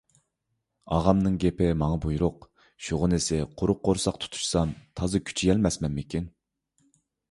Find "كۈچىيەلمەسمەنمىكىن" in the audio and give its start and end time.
5.31-6.33